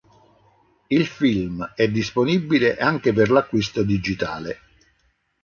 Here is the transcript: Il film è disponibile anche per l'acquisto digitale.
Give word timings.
Il 0.87 1.05
film 1.05 1.63
è 1.75 1.87
disponibile 1.87 2.75
anche 2.75 3.13
per 3.13 3.29
l'acquisto 3.29 3.83
digitale. 3.83 4.59